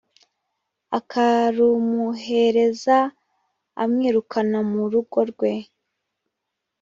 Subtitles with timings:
[0.97, 2.97] akarumuhereza
[3.83, 5.53] amwirukana mu rugo rwe,